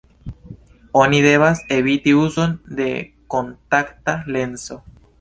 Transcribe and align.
Oni 1.01 1.19
devas 1.25 1.61
eviti 1.77 2.15
uzon 2.23 2.57
de 2.81 2.91
kontakta 3.37 4.21
lenso. 4.39 4.85